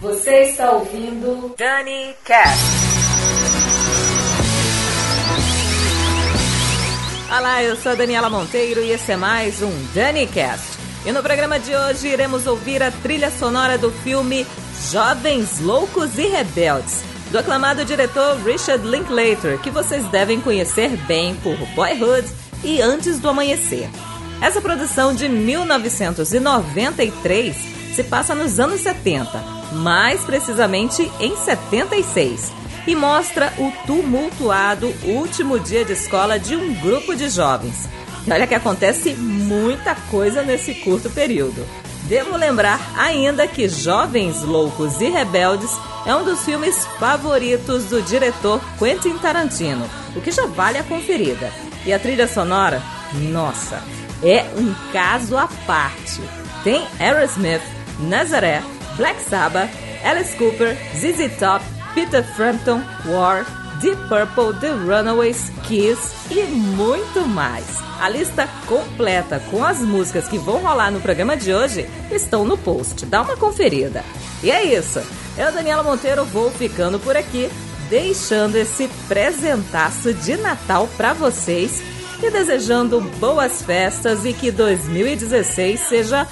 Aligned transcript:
Você 0.00 0.42
está 0.42 0.72
ouvindo 0.72 1.54
Dani 1.56 2.14
Cast. 2.22 2.62
Olá, 7.34 7.62
eu 7.62 7.74
sou 7.76 7.92
a 7.92 7.94
Daniela 7.94 8.28
Monteiro 8.28 8.82
e 8.82 8.90
esse 8.90 9.12
é 9.12 9.16
mais 9.16 9.62
um 9.62 9.72
Dani 9.94 10.26
Cast. 10.26 10.76
E 11.06 11.12
no 11.12 11.22
programa 11.22 11.58
de 11.58 11.74
hoje 11.74 12.08
iremos 12.08 12.46
ouvir 12.46 12.82
a 12.82 12.90
trilha 12.90 13.30
sonora 13.30 13.78
do 13.78 13.90
filme 13.90 14.46
Jovens 14.90 15.60
Loucos 15.60 16.18
e 16.18 16.26
Rebeldes, 16.26 17.02
do 17.32 17.38
aclamado 17.38 17.82
diretor 17.82 18.36
Richard 18.44 18.86
Linklater, 18.86 19.58
que 19.60 19.70
vocês 19.70 20.04
devem 20.08 20.42
conhecer 20.42 20.90
bem 21.06 21.34
por 21.36 21.56
Boyhood 21.74 22.28
e 22.62 22.82
Antes 22.82 23.18
do 23.18 23.30
Amanhecer. 23.30 23.88
Essa 24.42 24.60
produção 24.60 25.14
de 25.14 25.26
1993 25.26 27.56
se 27.94 28.04
passa 28.04 28.34
nos 28.34 28.60
anos 28.60 28.82
70 28.82 29.55
mais 29.72 30.22
precisamente 30.24 31.10
em 31.20 31.36
76, 31.36 32.52
e 32.86 32.94
mostra 32.94 33.52
o 33.58 33.72
tumultuado 33.86 34.92
último 35.04 35.58
dia 35.58 35.84
de 35.84 35.92
escola 35.92 36.38
de 36.38 36.54
um 36.54 36.74
grupo 36.74 37.14
de 37.16 37.28
jovens. 37.28 37.88
E 38.26 38.32
olha 38.32 38.46
que 38.46 38.54
acontece 38.54 39.14
muita 39.14 39.94
coisa 40.10 40.42
nesse 40.42 40.74
curto 40.74 41.10
período. 41.10 41.64
Devo 42.08 42.36
lembrar 42.36 42.80
ainda 42.96 43.48
que 43.48 43.68
Jovens 43.68 44.42
Loucos 44.42 45.00
e 45.00 45.08
Rebeldes 45.08 45.72
é 46.06 46.14
um 46.14 46.24
dos 46.24 46.44
filmes 46.44 46.86
favoritos 47.00 47.86
do 47.86 48.00
diretor 48.00 48.60
Quentin 48.78 49.18
Tarantino, 49.18 49.84
o 50.14 50.20
que 50.20 50.30
já 50.30 50.46
vale 50.46 50.78
a 50.78 50.84
conferida. 50.84 51.52
E 51.84 51.92
a 51.92 51.98
trilha 51.98 52.28
sonora, 52.28 52.80
nossa, 53.12 53.82
é 54.22 54.44
um 54.56 54.72
caso 54.92 55.36
à 55.36 55.48
parte. 55.66 56.20
Tem 56.62 56.86
Aerosmith, 57.00 57.62
Nazaré, 57.98 58.62
Black 58.96 59.20
Sabbath, 59.22 59.70
Alice 60.02 60.36
Cooper, 60.36 60.76
ZZ 60.94 61.38
Top, 61.38 61.64
Peter 61.94 62.22
Frampton, 62.22 62.82
War, 63.06 63.44
Deep 63.80 63.96
Purple, 64.08 64.58
The 64.60 64.72
Runaways, 64.72 65.50
Kiss 65.64 66.14
e 66.30 66.42
muito 66.44 67.26
mais. 67.28 67.64
A 68.00 68.08
lista 68.08 68.48
completa 68.66 69.40
com 69.50 69.64
as 69.64 69.80
músicas 69.80 70.28
que 70.28 70.38
vão 70.38 70.58
rolar 70.58 70.90
no 70.90 71.00
programa 71.00 71.36
de 71.36 71.52
hoje 71.52 71.88
estão 72.10 72.44
no 72.44 72.56
post. 72.56 73.04
Dá 73.06 73.22
uma 73.22 73.36
conferida. 73.36 74.04
E 74.42 74.50
é 74.50 74.64
isso. 74.64 75.00
Eu, 75.36 75.52
Daniela 75.52 75.82
Monteiro, 75.82 76.24
vou 76.24 76.50
ficando 76.50 76.98
por 76.98 77.16
aqui, 77.16 77.50
deixando 77.90 78.56
esse 78.56 78.88
presentaço 79.08 80.12
de 80.14 80.36
Natal 80.36 80.88
para 80.96 81.12
vocês 81.12 81.82
e 82.22 82.30
desejando 82.30 83.00
boas 83.18 83.62
festas 83.62 84.24
e 84.24 84.32
que 84.32 84.50
2016 84.50 85.80
seja 85.80 86.26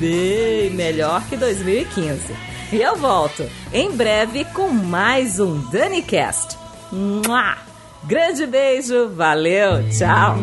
bem 0.00 0.70
melhor 0.70 1.22
que 1.28 1.36
2015. 1.36 2.34
E 2.72 2.76
eu 2.82 2.96
volto 2.96 3.48
em 3.72 3.90
breve 3.90 4.44
com 4.46 4.68
mais 4.68 5.40
um 5.40 5.58
DaniCast. 5.70 6.56
Mua! 6.92 7.56
Grande 8.04 8.46
beijo, 8.46 9.08
valeu, 9.10 9.88
tchau! 9.90 10.36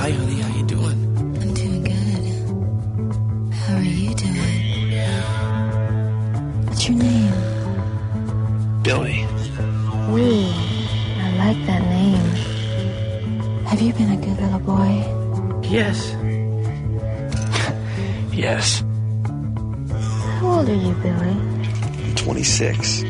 Hi, 0.00 0.10
honey, 0.10 0.40
how 0.40 0.48
you 0.56 0.64
doing? 0.64 0.98
I'm 1.42 1.54
doing 1.54 1.82
good. 1.84 2.24
How 3.54 3.74
are 3.76 3.82
you 3.82 4.14
doing? 4.14 4.92
What's 6.66 6.88
your 6.88 6.96
name? 6.98 7.32
Billy. 8.82 9.26
Wee. 10.12 10.47
Have 13.78 13.86
you 13.86 13.92
been 13.92 14.10
a 14.10 14.16
good 14.16 14.40
little 14.40 14.58
boy? 14.58 15.62
Yes. 15.62 16.10
yes. 18.32 18.82
How 20.40 20.58
old 20.58 20.68
are 20.68 20.74
you, 20.74 20.94
Billy? 20.94 21.30
I'm 21.30 22.14
26. 22.16 23.02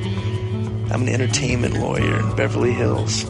I'm 0.92 1.00
an 1.00 1.08
entertainment 1.08 1.78
lawyer 1.78 2.20
in 2.20 2.36
Beverly 2.36 2.74
Hills. 2.74 3.24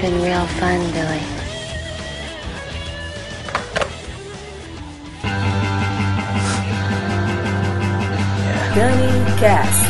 Been 0.00 0.22
real 0.22 0.46
fun, 0.46 0.80
Billy. 0.92 1.20
Danycast. 8.72 9.89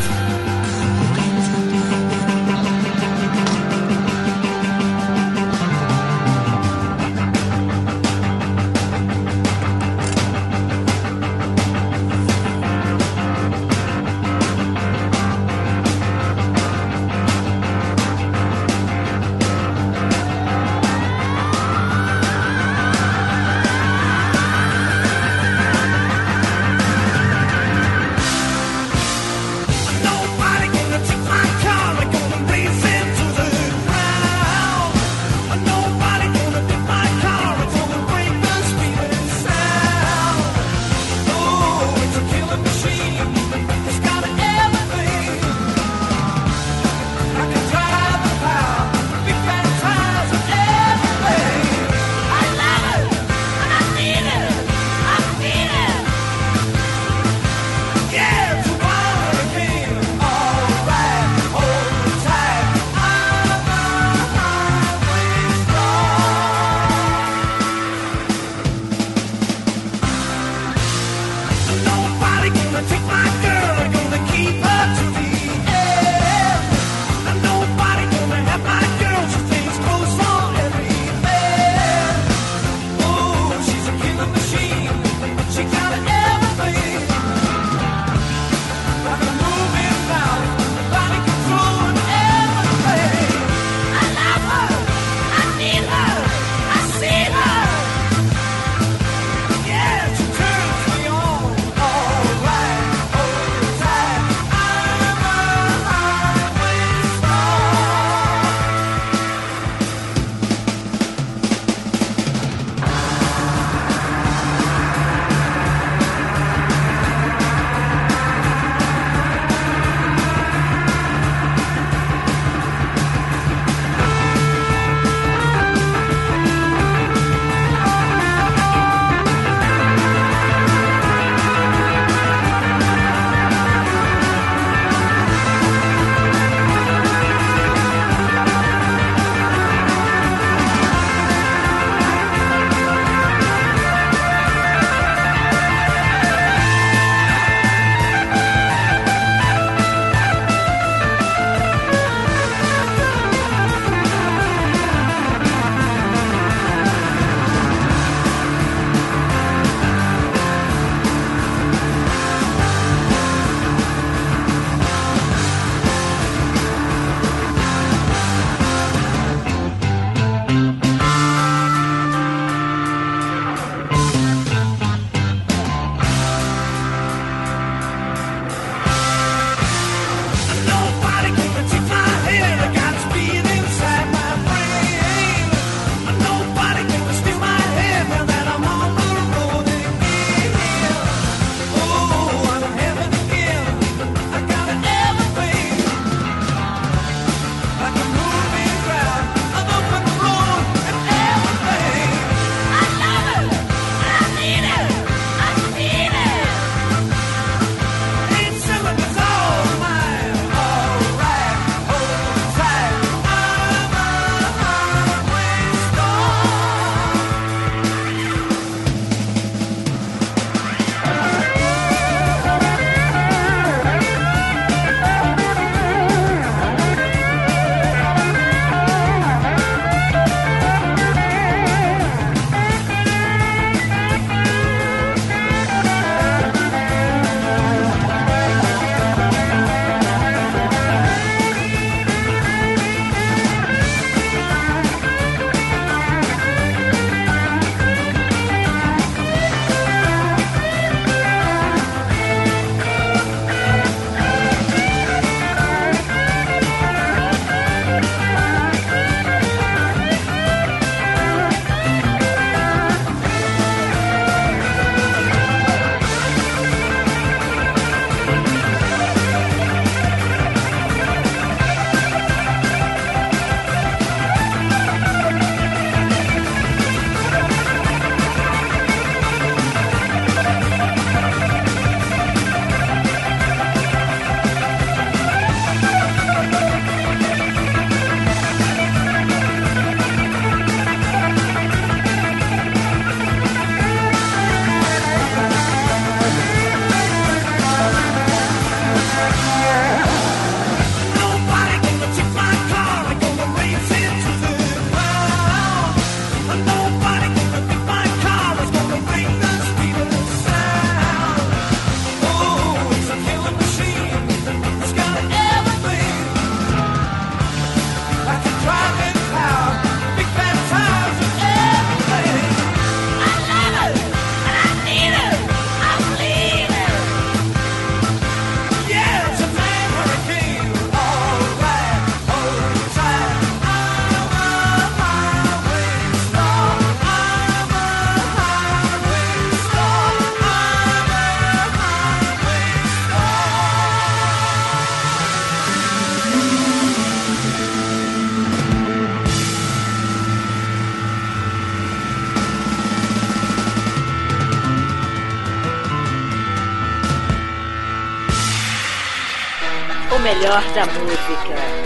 Melhor 360.41 360.63
da 360.73 360.87
música. 360.87 361.80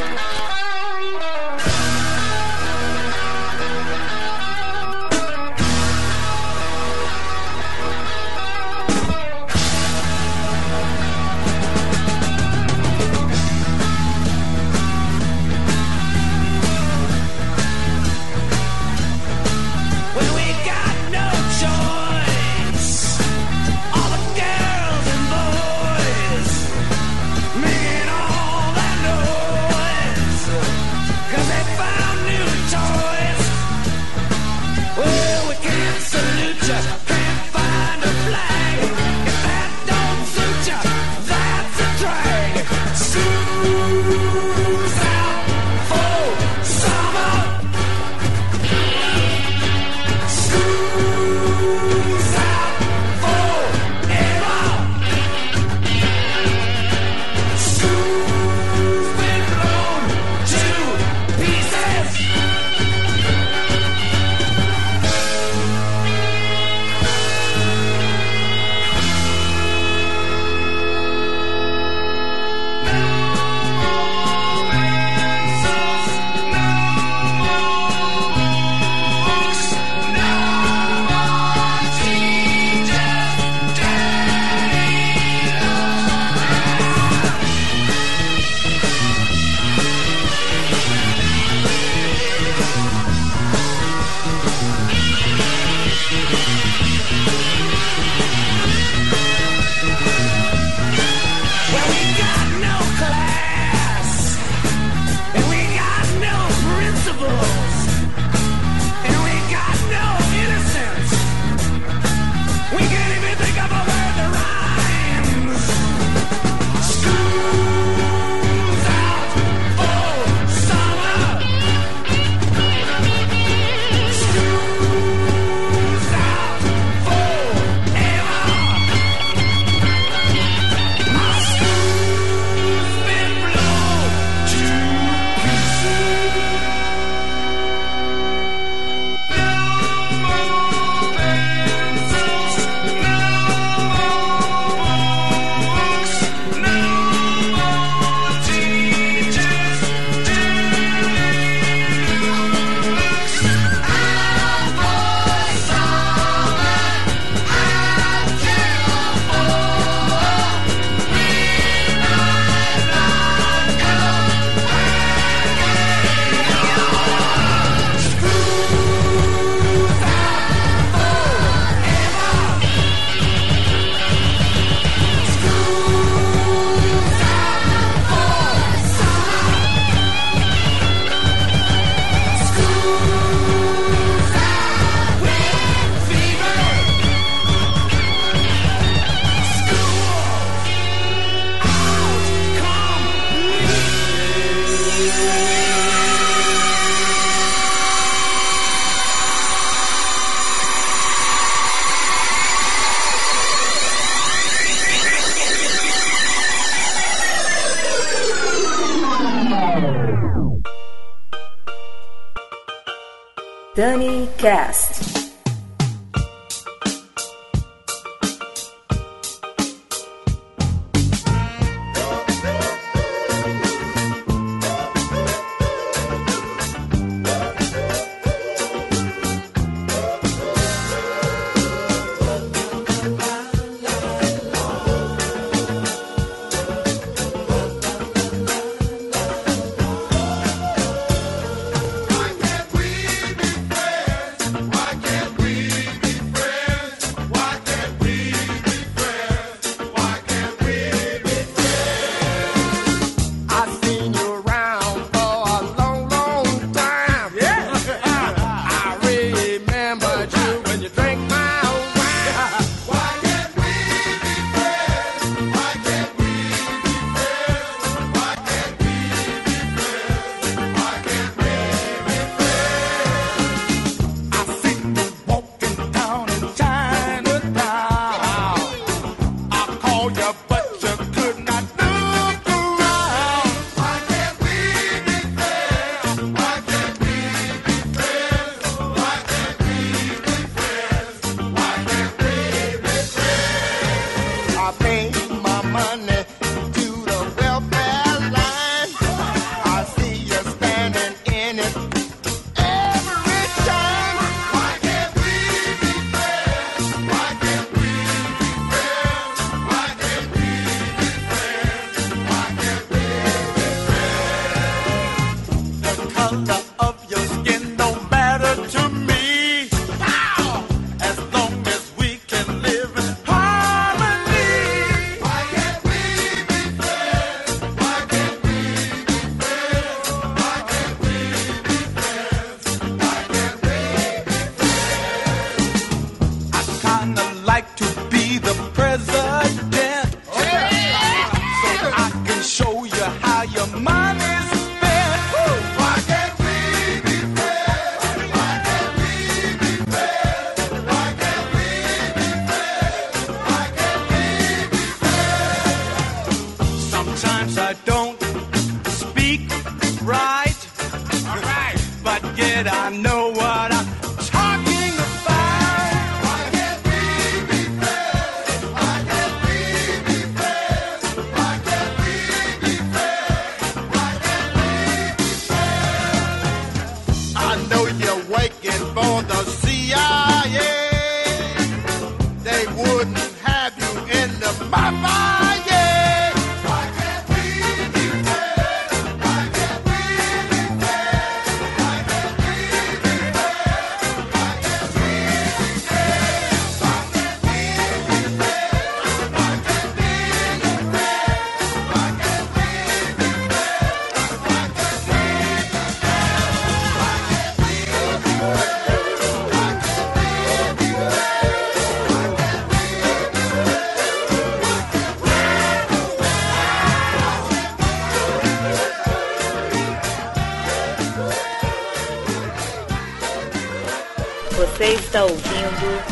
Está 425.15 425.27
ouvindo 425.27 426.03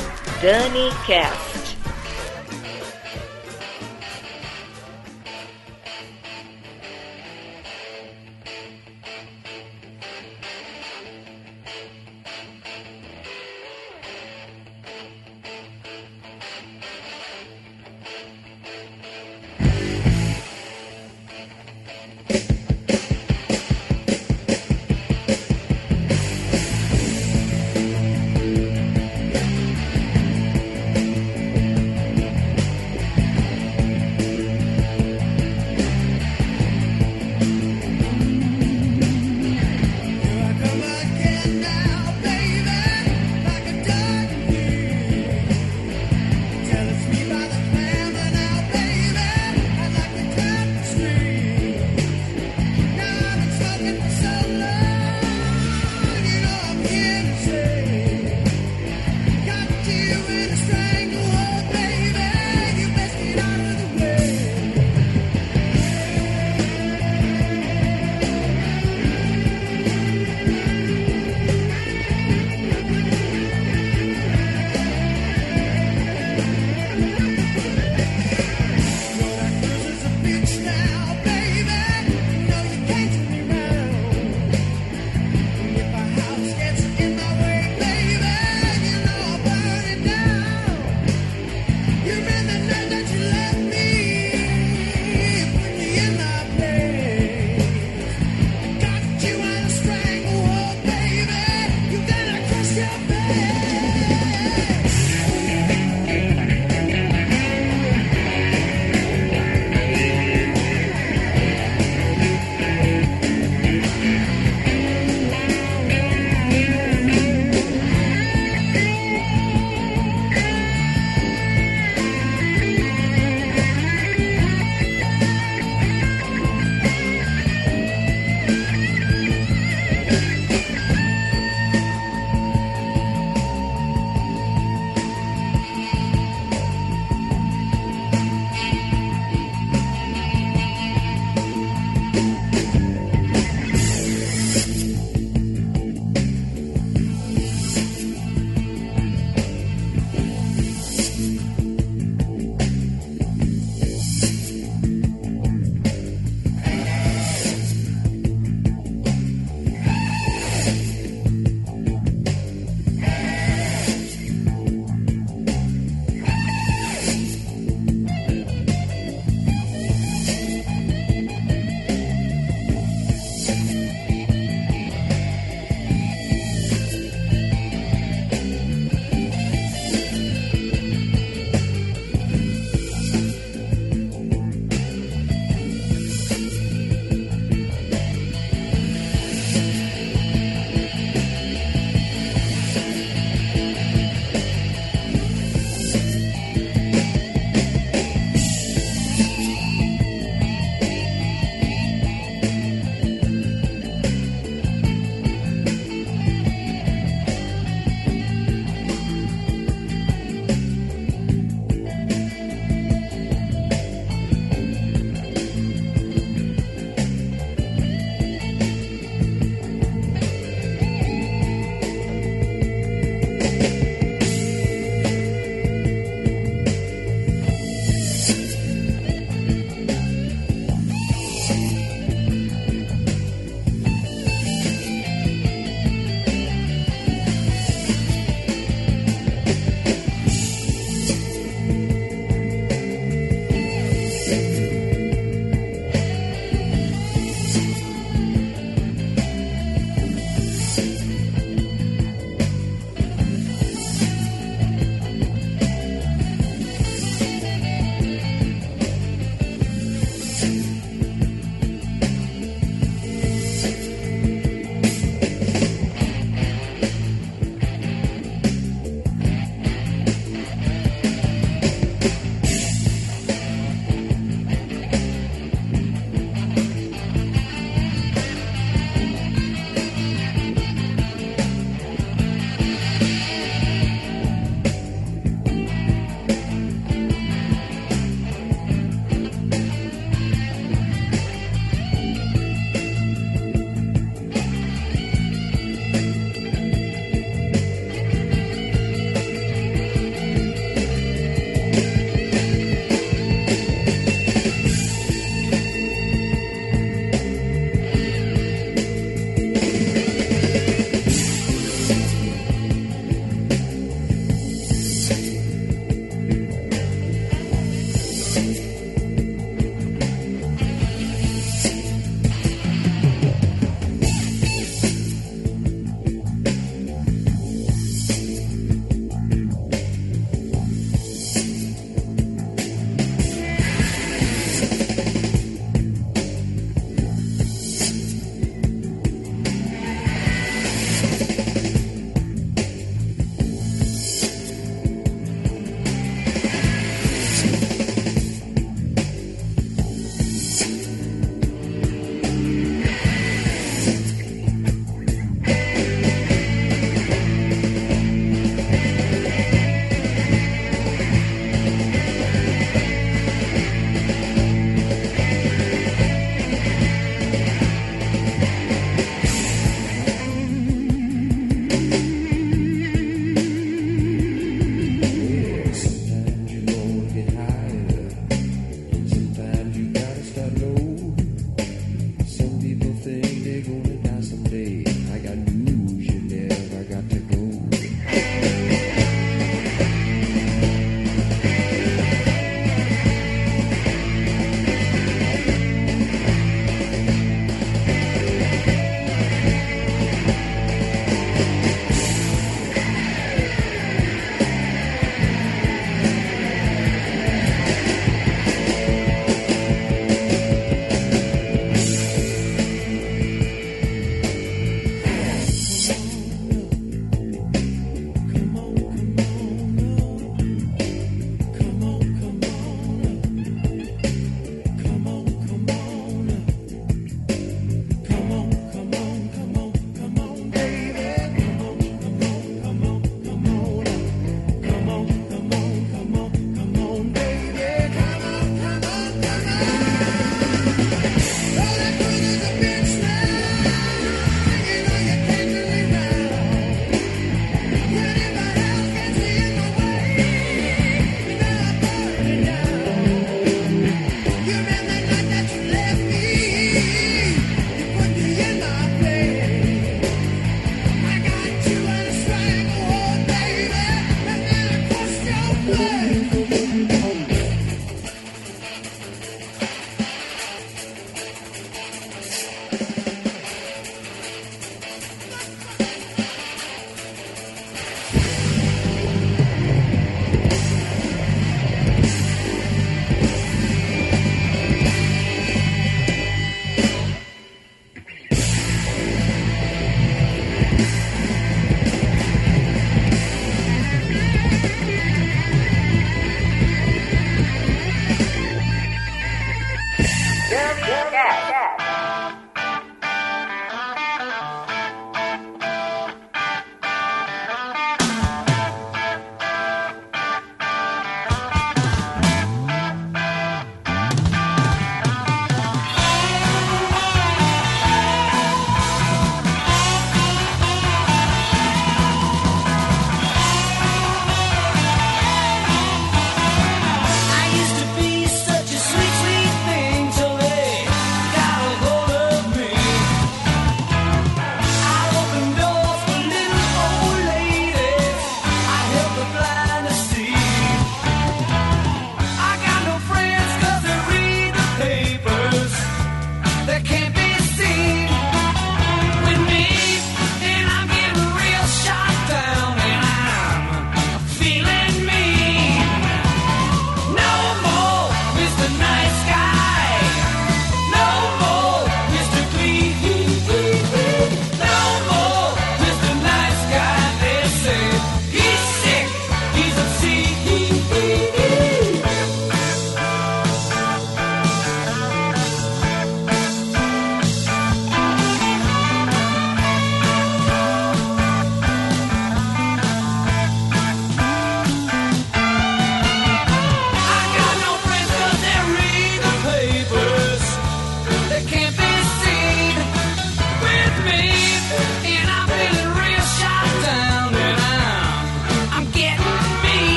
Dani 0.40 0.88
Cast. 1.04 1.41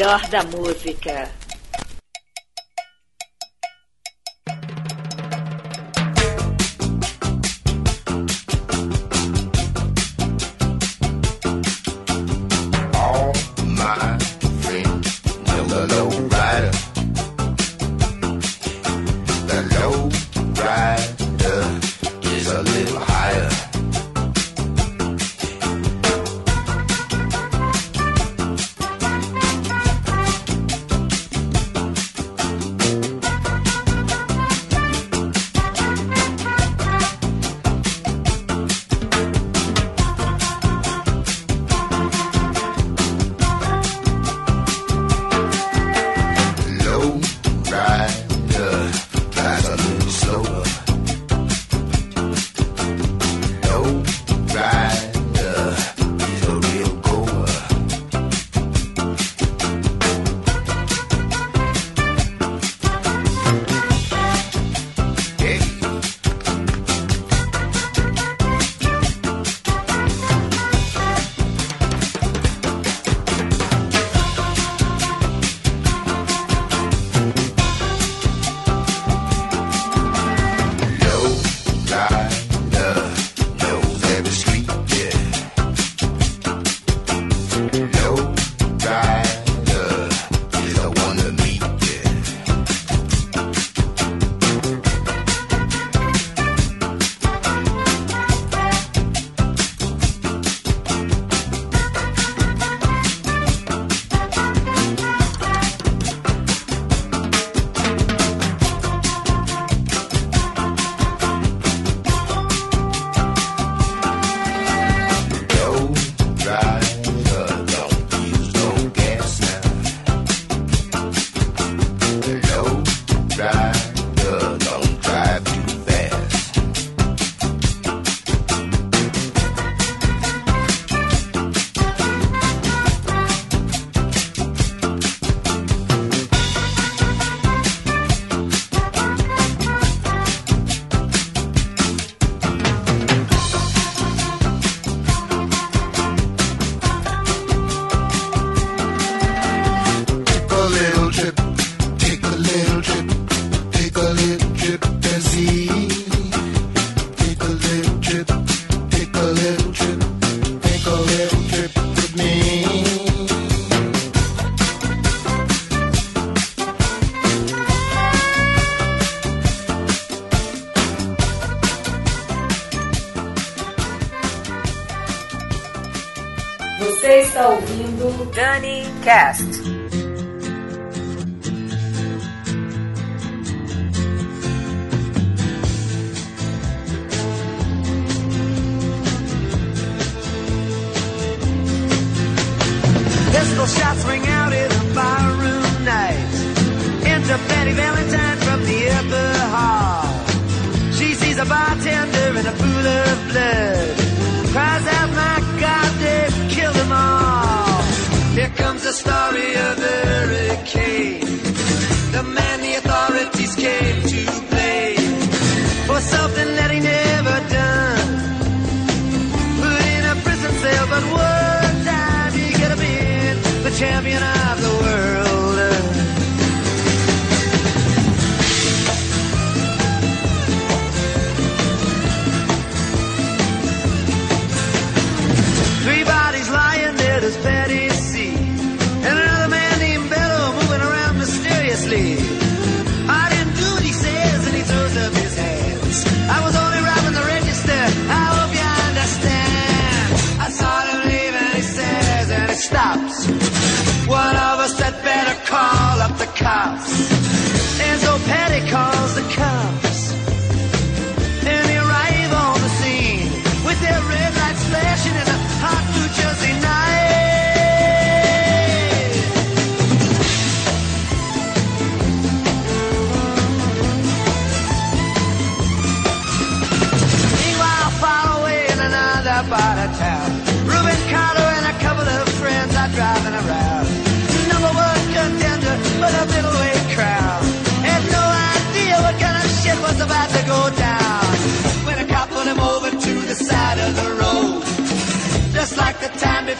Melhor 0.00 0.26
da 0.30 0.42
música. 0.44 0.59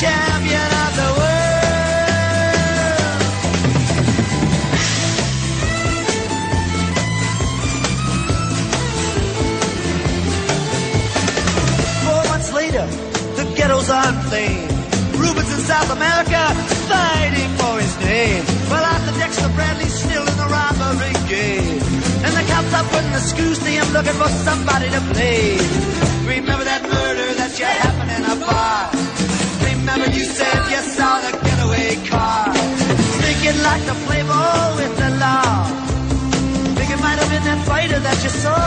champion 0.00 0.70
of 0.84 0.92
the 1.00 1.10
world. 1.18 2.36
Four 12.04 12.22
months 12.30 12.52
later, 12.52 12.86
the 13.36 13.44
ghetto's. 13.56 13.88
Rubin's 15.16 15.52
in 15.56 15.60
South 15.64 15.90
America 15.90 16.42
fighting 16.92 17.50
for 17.56 17.80
his 17.80 17.96
name. 18.04 18.44
Bradley's 19.56 19.94
still 19.94 20.26
in 20.26 20.36
the 20.36 20.48
robbery 20.56 21.14
game. 21.26 21.80
And 22.24 22.32
the 22.36 22.44
cops 22.52 22.72
are 22.74 22.84
putting 22.92 23.12
the 23.12 23.20
screws 23.20 23.60
looking 23.94 24.18
for 24.20 24.28
somebody 24.44 24.90
to 24.90 25.00
blame. 25.12 25.70
Remember 26.26 26.64
that 26.64 26.82
murder 26.82 27.32
that 27.40 27.58
you 27.58 27.64
happened 27.64 28.10
in 28.10 28.24
a 28.30 28.36
bar 28.44 29.05
remember 29.86 30.10
you 30.18 30.24
said 30.24 30.60
yes 30.68 30.98
on 30.98 31.22
a 31.30 31.32
getaway 31.46 31.94
car. 32.10 32.52
Thinking 33.22 33.58
like 33.62 33.82
the 33.86 33.94
playboy 34.06 34.76
with 34.78 34.94
the 34.98 35.10
law. 35.22 35.62
Think 36.76 36.90
it 36.90 37.00
might 37.00 37.18
have 37.22 37.30
been 37.30 37.44
that 37.44 37.60
fighter 37.66 38.00
that 38.00 38.18
you 38.24 38.30
saw 38.30 38.66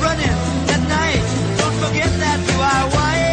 running 0.00 0.36
at 0.74 0.82
night. 0.88 1.24
Don't 1.60 1.76
forget 1.84 2.10
that 2.24 2.38
you 2.48 2.58
are 2.72 2.84
white. 2.96 3.24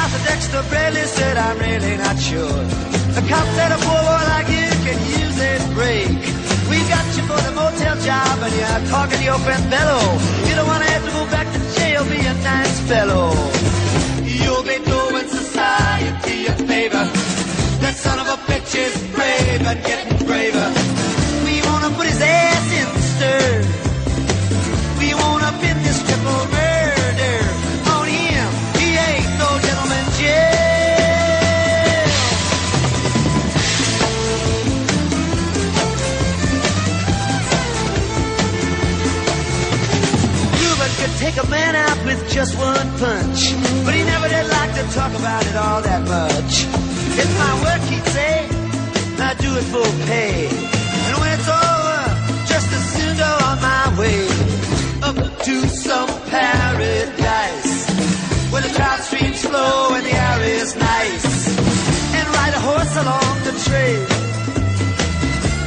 Arthur 0.00 0.22
Dexter 0.28 0.62
Bradley 0.70 1.06
said, 1.18 1.36
I'm 1.36 1.58
really 1.58 1.96
not 1.98 2.18
sure. 2.18 2.60
A 3.18 3.22
cop 3.28 3.46
said, 3.56 3.70
a 3.70 3.78
poor 3.84 4.00
boy 4.08 4.24
like 4.32 4.48
you 4.48 4.70
can 4.86 4.98
use 5.10 5.21
job 8.02 8.38
and 8.42 8.54
you're 8.54 8.90
talking 8.90 9.18
to 9.18 9.24
your 9.24 9.38
friend 9.38 9.62
Bello. 9.70 10.00
You 10.48 10.54
don't 10.56 10.66
want 10.66 10.82
to 10.82 10.90
have 10.90 11.04
to 11.04 11.12
go 11.12 11.24
back 11.30 11.46
to 11.54 11.60
jail, 11.78 12.04
be 12.04 12.18
a 12.18 12.34
nice 12.42 12.80
fellow. 12.90 13.30
You'll 14.24 14.64
be 14.64 14.78
doing 14.84 15.28
society 15.28 16.46
a 16.46 16.54
favor. 16.66 17.04
That 17.82 17.94
son 17.94 18.18
of 18.18 18.26
a 18.26 18.38
bitch 18.50 18.74
is 18.74 18.94
brave 19.14 19.62
and 19.66 19.84
getting 19.84 20.26
braver. 20.26 20.81
Just 42.32 42.56
one 42.56 42.88
punch. 42.98 43.52
But 43.84 43.94
he 43.94 44.02
never 44.02 44.28
did 44.28 44.48
like 44.48 44.72
to 44.74 44.84
talk 44.96 45.12
about 45.12 45.44
it 45.46 45.54
all 45.54 45.82
that 45.82 46.02
much. 46.02 46.64
It's 47.20 47.34
my 47.38 47.52
work, 47.62 47.82
he'd 47.92 48.06
say, 48.16 48.48
I 49.20 49.34
do 49.38 49.50
it 49.60 49.66
for 49.68 49.86
pay. 50.08 50.48
And 51.06 51.14
when 51.20 51.30
it's 51.36 51.50
over, 51.60 52.02
just 52.48 52.68
as 52.72 52.84
soon 52.96 53.12
go 53.20 53.32
on 53.48 53.56
my 53.60 53.84
way 54.00 54.20
up 55.08 55.16
to 55.46 55.54
some 55.68 56.10
paradise 56.32 57.72
where 58.50 58.62
the 58.62 58.72
trout 58.74 59.00
streams 59.00 59.44
flow 59.44 59.94
and 59.94 60.04
the 60.08 60.14
air 60.26 60.40
is 60.56 60.74
nice, 60.74 61.28
and 62.16 62.24
ride 62.36 62.54
a 62.56 62.62
horse 62.64 62.94
along 62.96 63.34
the 63.44 63.54
trail. 63.68 64.06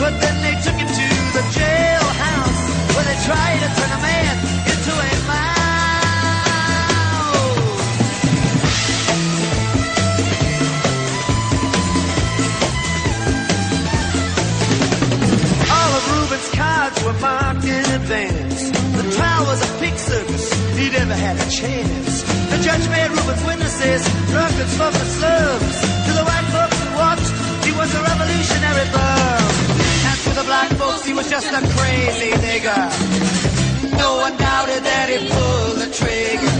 But 0.02 0.14
then 0.20 0.36
they 0.42 0.56
took 0.66 0.78
him 0.82 0.90
to 0.90 1.08
the 1.38 1.44
jailhouse 1.56 2.62
where 2.96 3.06
they 3.06 3.20
tried 3.30 3.60
to 3.64 3.70
turn 3.78 3.92
a 3.96 4.02
man 4.02 4.36
into 4.66 4.92
a 4.92 5.28
mouse. 5.28 5.45
Advance. 18.06 18.70
The 18.70 19.18
trial 19.18 19.46
was 19.50 19.66
a 19.66 19.70
pig 19.82 19.98
circus. 19.98 20.46
He 20.78 20.92
never 20.94 21.18
had 21.18 21.42
a 21.42 21.50
chance. 21.50 22.22
The 22.54 22.62
judge 22.62 22.86
made 22.94 23.10
Rubin's 23.10 23.42
witnesses 23.50 24.06
drunkards 24.30 24.74
from 24.78 24.94
the 24.94 25.08
slums. 25.18 25.76
To 26.06 26.12
the 26.14 26.22
white 26.22 26.48
folks 26.54 26.78
who 26.86 26.90
watched, 27.02 27.34
he 27.66 27.74
was 27.74 27.90
a 27.98 28.02
revolutionary 28.06 28.88
bum. 28.94 29.42
And 30.06 30.18
to 30.22 30.32
the 30.38 30.46
black 30.46 30.70
folks, 30.78 31.02
he 31.02 31.18
was 31.18 31.28
just 31.34 31.50
a 31.50 31.62
crazy 31.74 32.30
nigger. 32.46 32.86
No 33.98 34.22
one 34.22 34.38
doubted 34.38 34.86
that 34.86 35.10
he 35.10 35.26
pulled 35.26 35.78
the 35.82 35.90
trigger. 35.90 36.54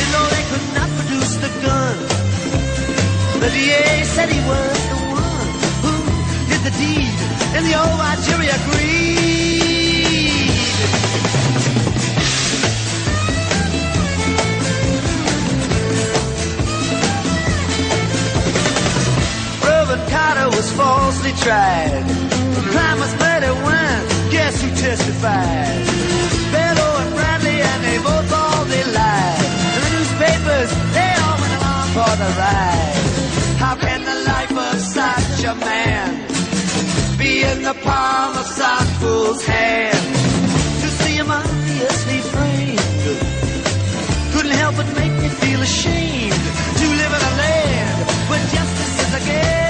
And 0.00 0.08
though 0.16 0.28
they 0.32 0.44
could 0.48 0.66
not 0.80 0.88
produce 0.96 1.34
the 1.44 1.52
gun, 1.60 1.96
the 3.44 3.50
DA 3.52 3.84
said 4.16 4.32
he 4.32 4.40
was 4.48 4.76
the 4.88 5.00
one 5.12 5.50
who 5.84 5.92
did 6.48 6.62
the 6.64 6.72
deed, 6.80 7.16
and 7.52 7.68
the 7.68 7.76
old 7.76 8.00
jury 8.24 8.48
agreed. 8.48 9.29
Was 20.60 20.72
falsely 20.72 21.32
tried. 21.40 22.04
The 22.56 22.60
crime 22.70 22.98
was 23.00 23.14
guess 24.30 24.60
who 24.60 24.68
testified? 24.74 25.86
And 26.52 26.78
Bradley, 27.16 27.62
and 27.62 27.84
they 27.84 27.98
both 27.98 28.30
all 28.30 28.64
they 28.66 28.84
lied. 28.84 29.48
The 29.76 29.82
newspapers, 29.94 30.70
they 30.96 31.12
all 31.24 31.36
went 31.40 31.54
along 31.60 31.86
for 31.96 32.12
the 32.22 32.30
ride. 32.44 32.96
How 33.56 33.74
can 33.76 34.00
the 34.04 34.18
life 34.32 34.54
of 34.68 34.80
such 34.80 35.44
a 35.44 35.54
man 35.54 36.08
be 37.16 37.42
in 37.42 37.62
the 37.62 37.74
palm 37.82 38.36
of 38.36 38.46
some 38.46 38.86
fool's 39.00 39.42
hand? 39.46 40.29
Him 41.20 41.30
obviously 41.30 42.20
framed 42.32 42.80
couldn't 44.32 44.52
help 44.52 44.74
but 44.76 44.86
make 44.96 45.12
me 45.20 45.28
feel 45.28 45.60
ashamed 45.60 46.32
to 46.32 46.86
live 47.00 47.12
in 47.12 47.22
a 47.30 47.36
land 47.36 48.08
where 48.30 48.40
justice 48.48 49.06
is 49.06 49.22
a 49.22 49.26
game. 49.26 49.69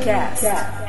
Dani 0.00 0.79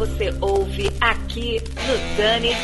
você 0.00 0.34
ouve 0.40 0.90
aqui 0.98 1.62
no 1.86 2.16
Dani 2.16 2.54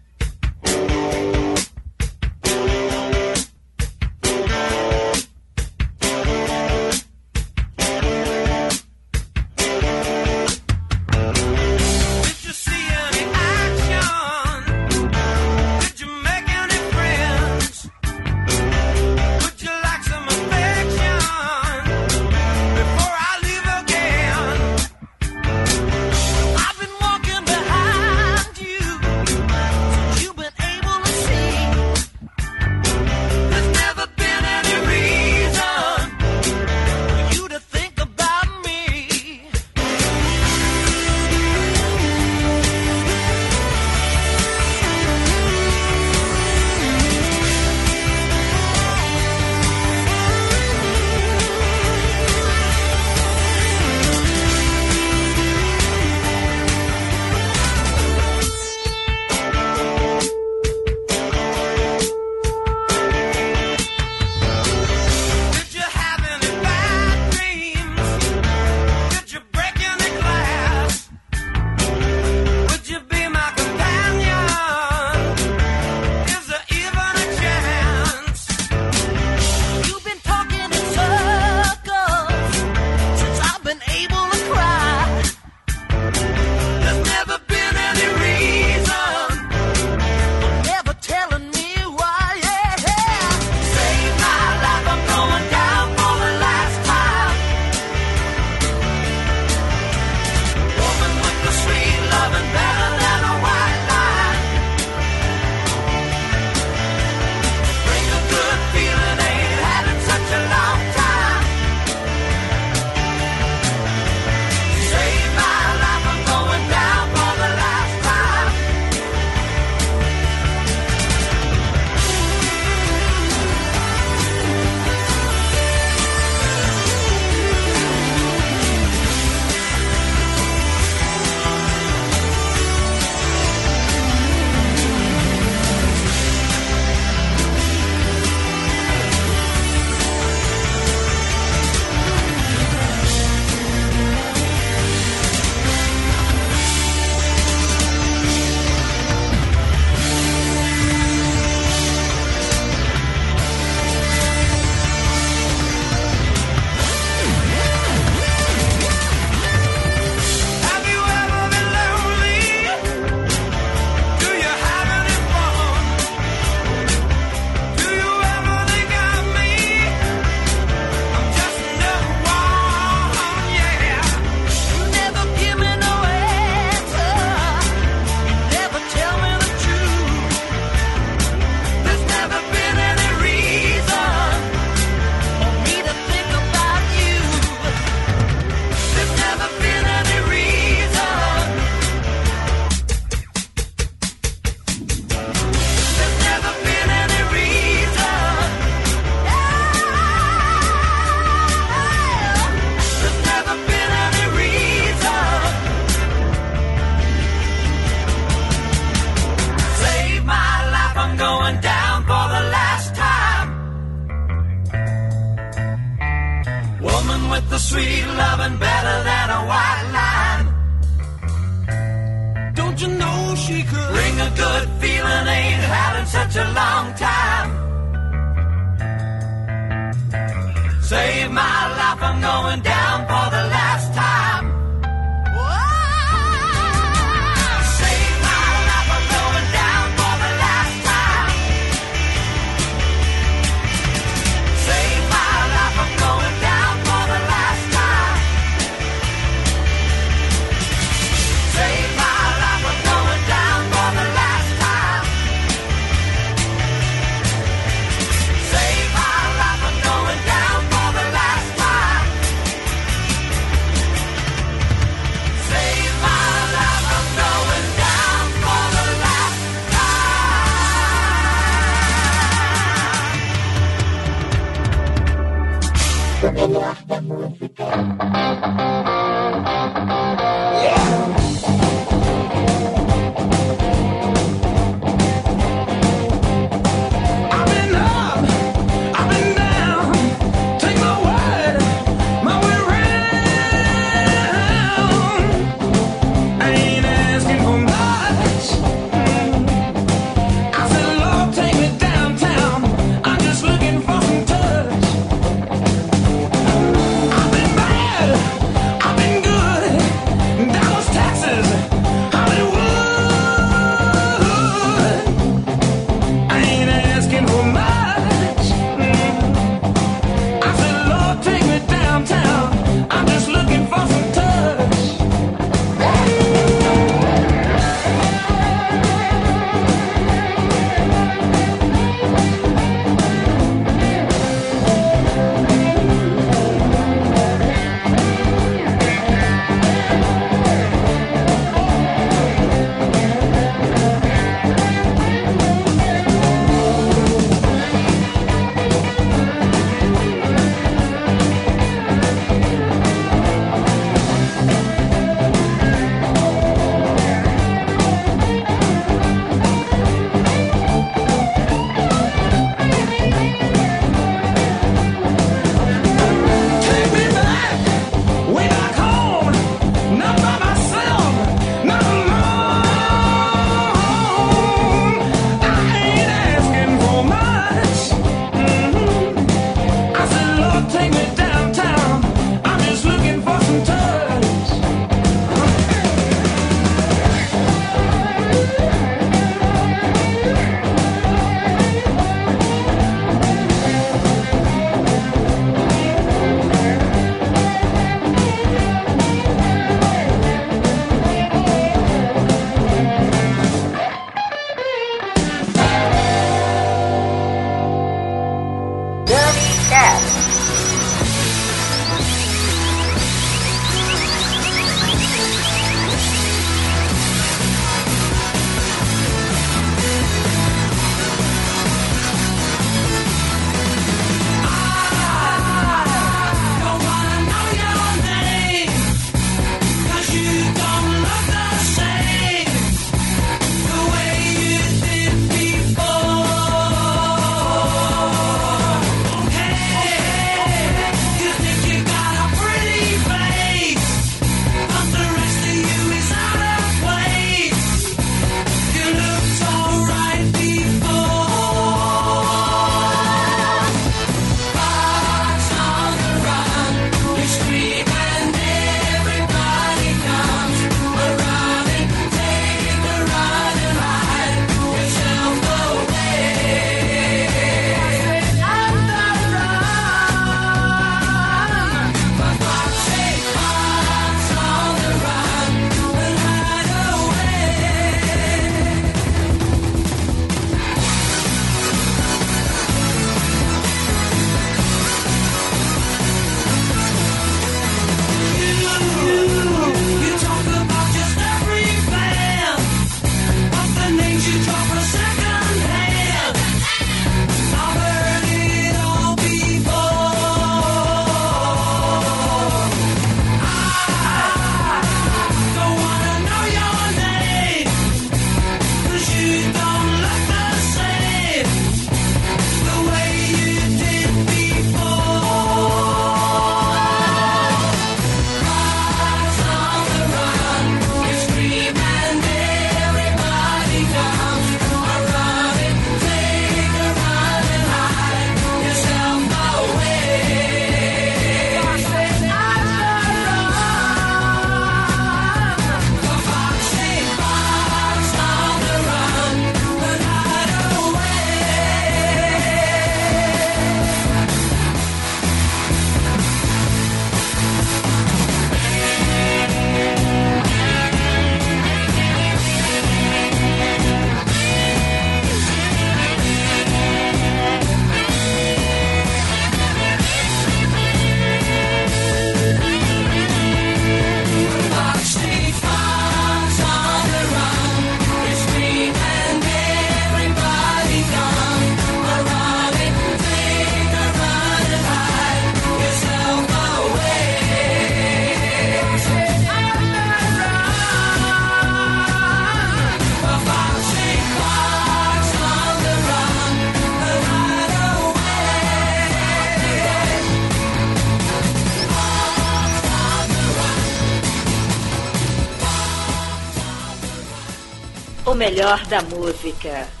melhor 598.41 598.83
da 598.87 599.03
música. 599.03 600.00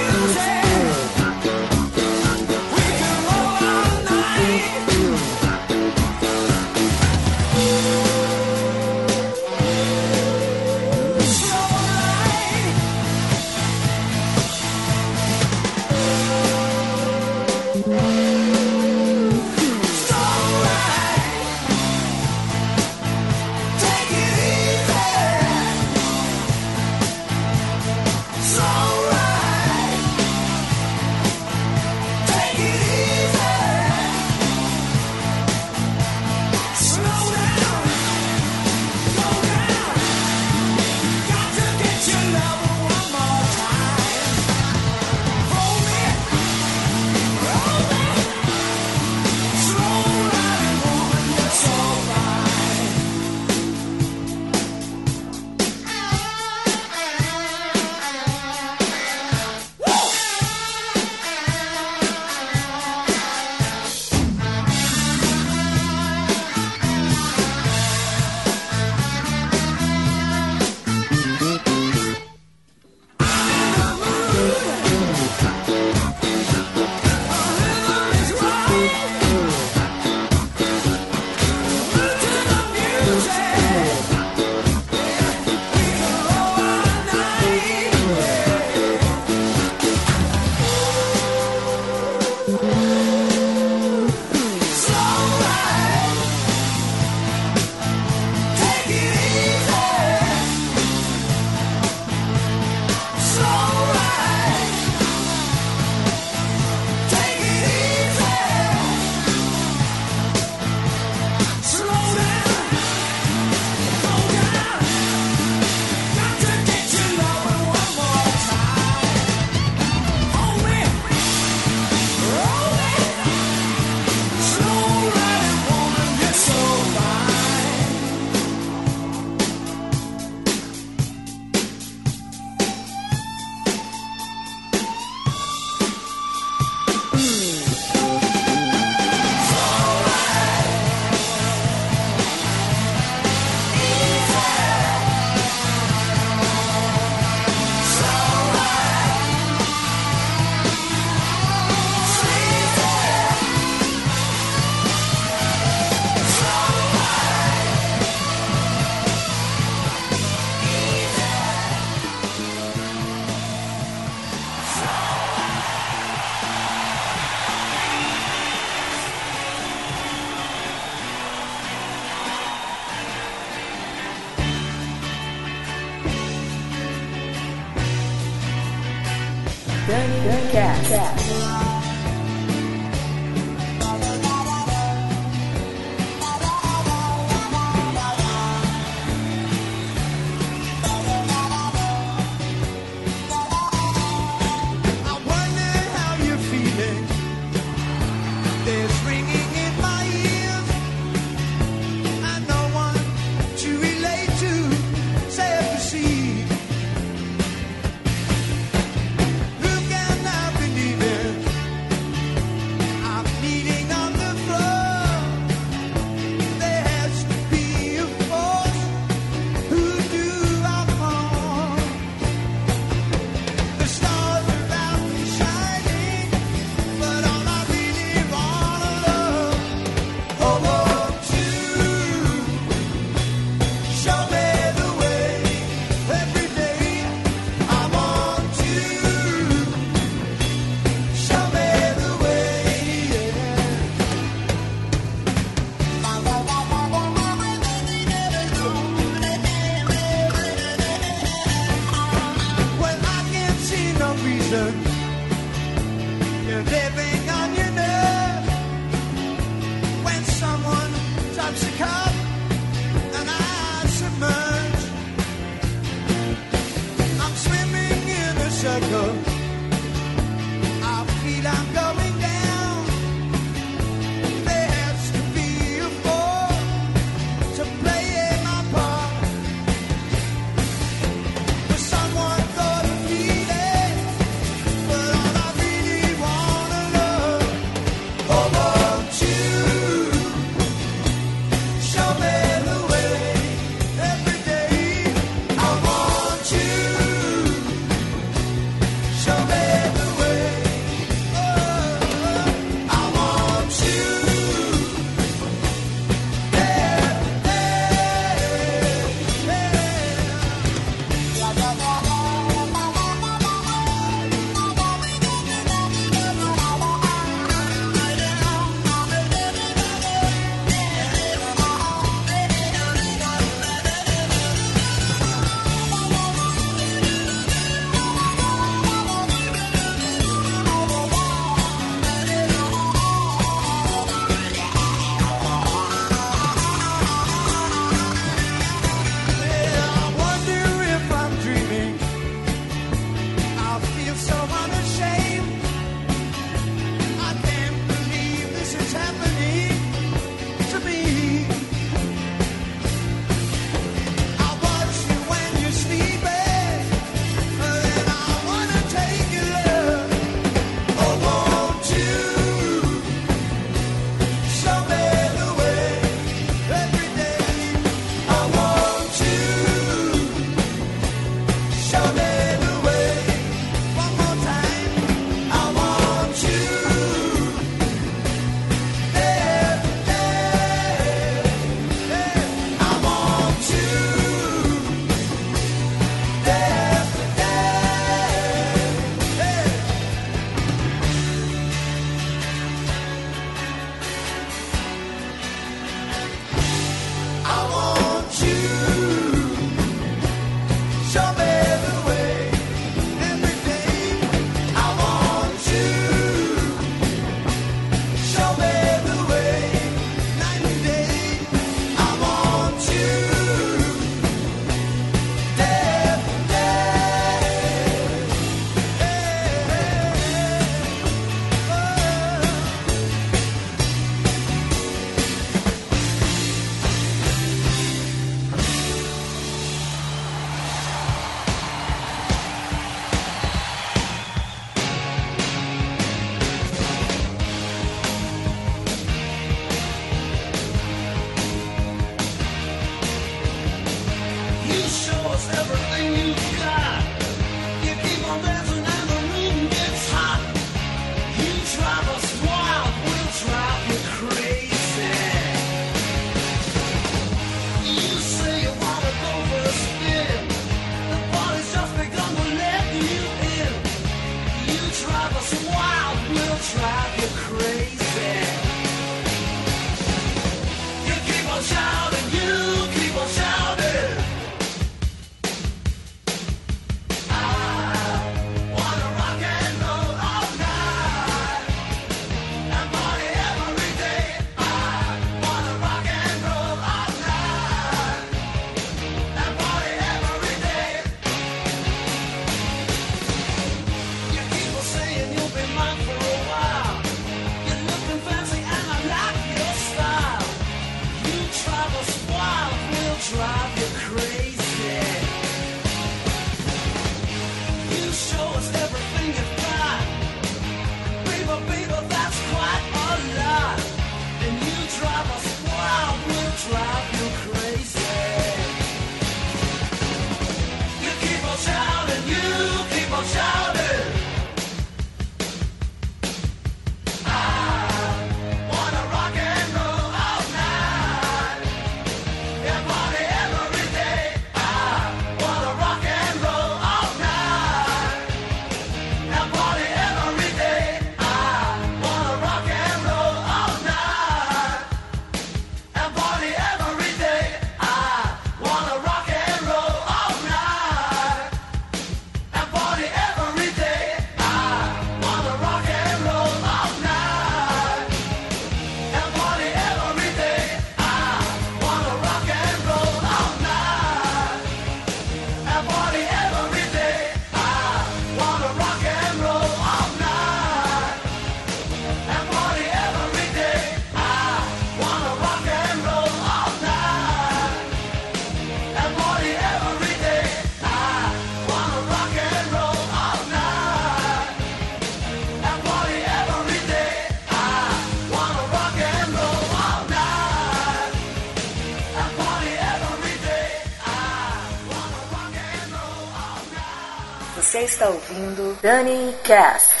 Está 597.81 598.09
ouvindo 598.09 598.77
Dani 598.79 599.35
Cast. 599.43 600.00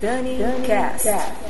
Bad. 0.00 0.24
Danycast. 0.24 1.02
Thank 1.02 1.47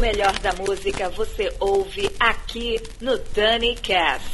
melhor 0.00 0.32
da 0.38 0.52
música 0.54 1.10
você 1.10 1.52
ouve 1.60 2.10
aqui 2.18 2.80
no 3.02 3.18
Dani 3.18 3.76
Cast. 3.76 4.29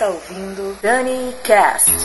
está 0.00 0.08
ouvindo 0.08 0.78
Dani 0.80 1.34
Cast. 1.44 1.99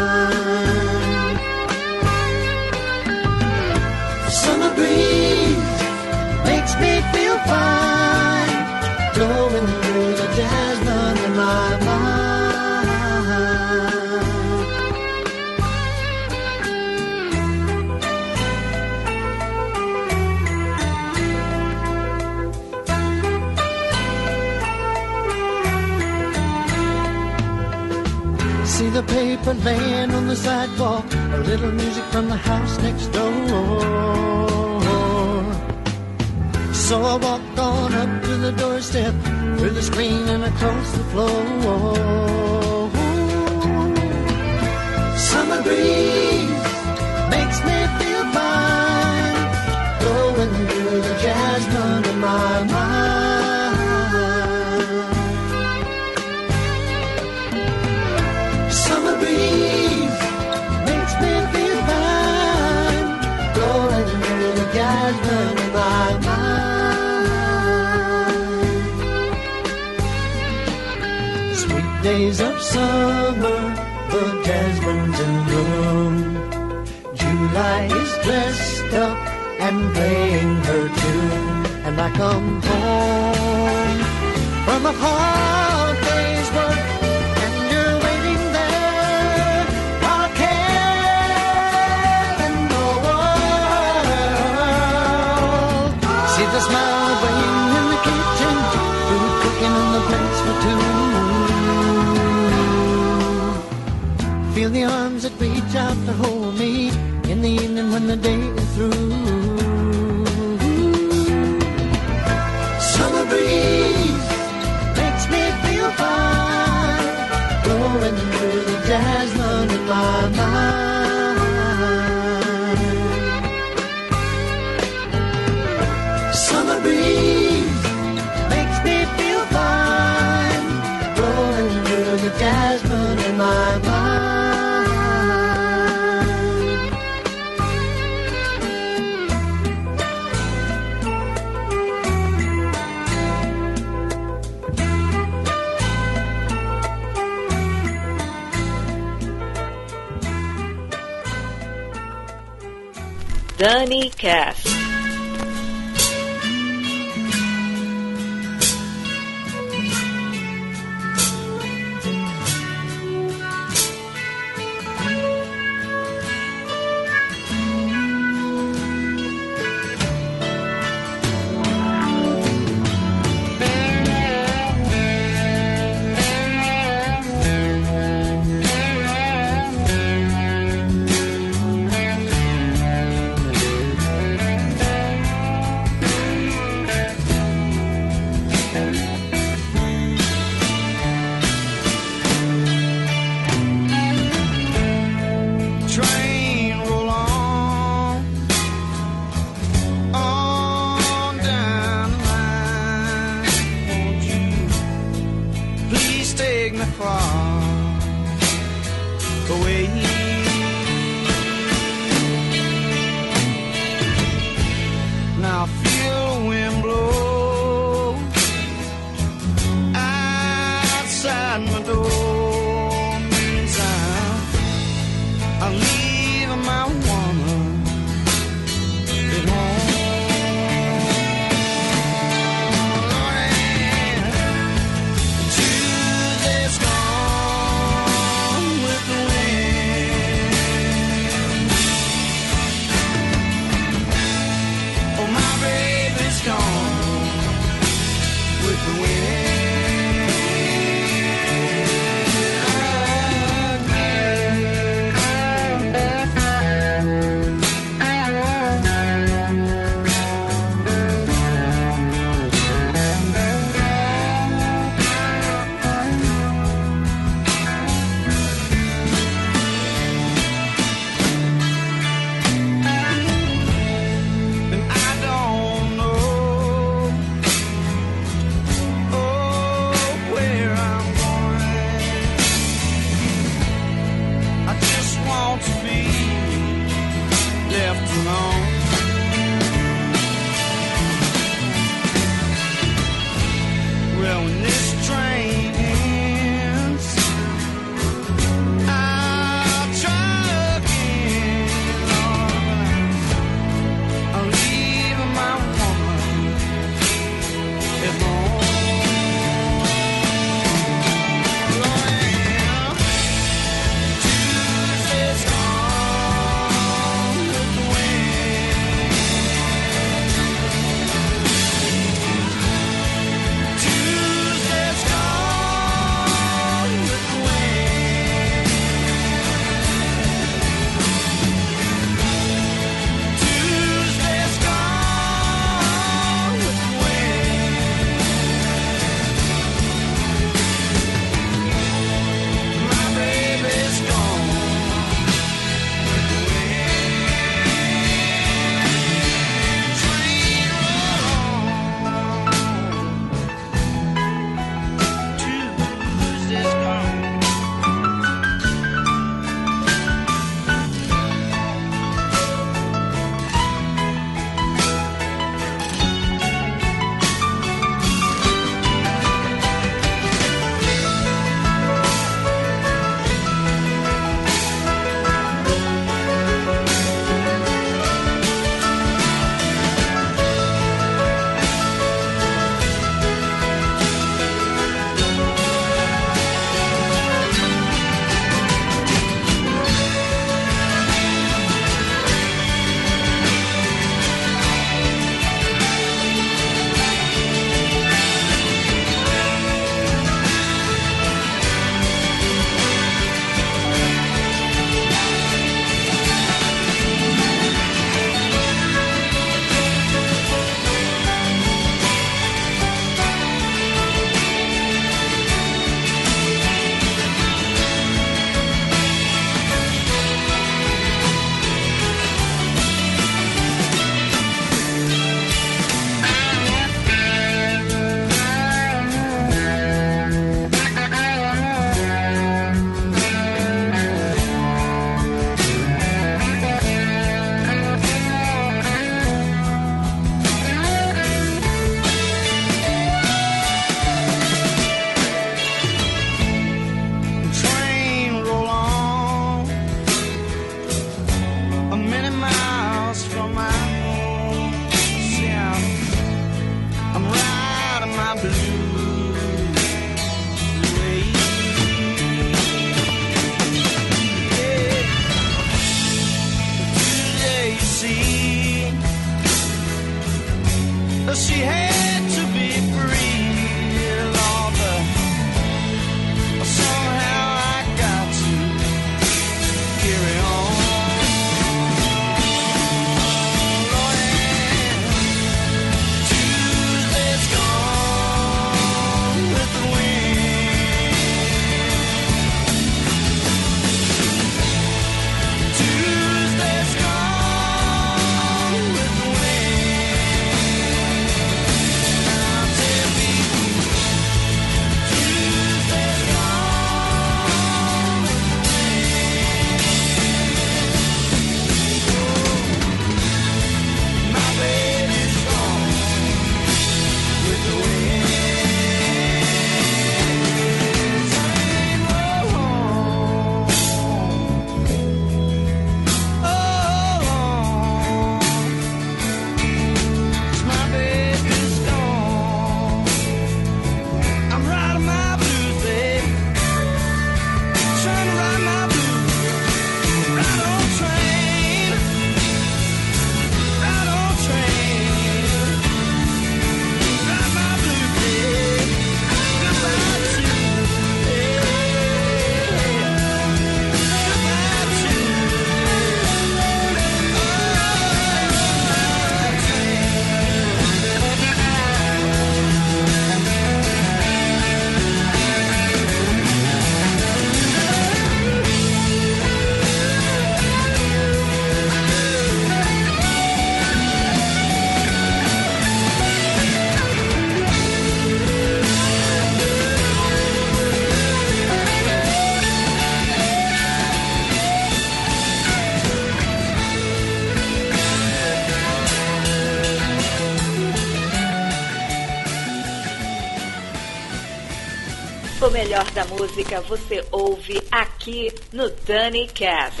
Melhor 595.98 596.10
da 596.12 596.24
música 596.26 596.80
você 596.82 597.24
ouve 597.32 597.82
aqui 597.90 598.52
no 598.72 598.88
Dani 599.04 599.48
Cast. 599.48 600.00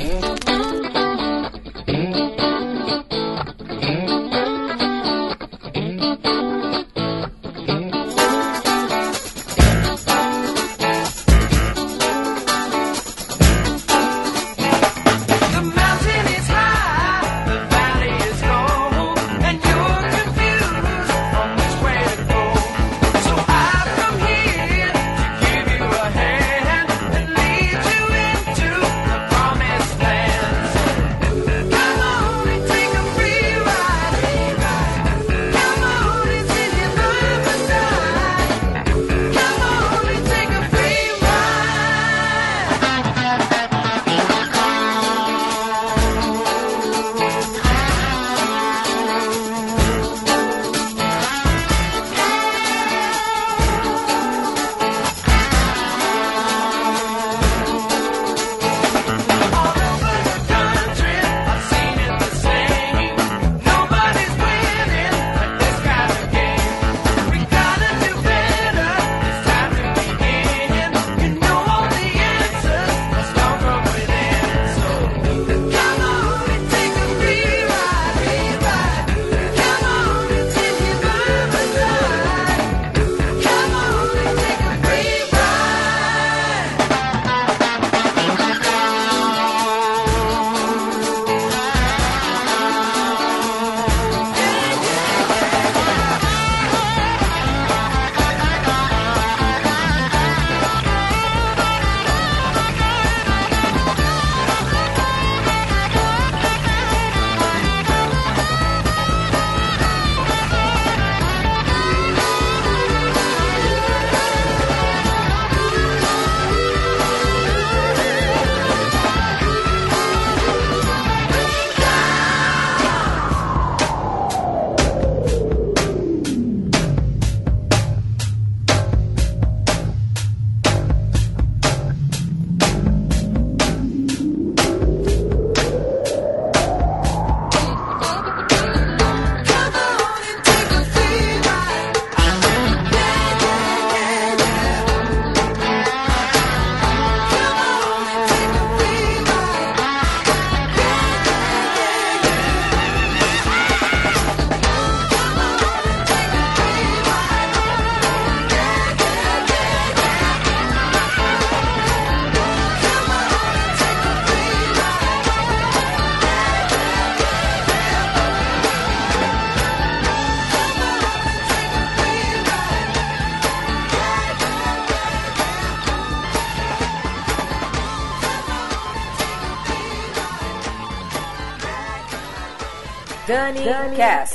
Danycast. 183.28 184.32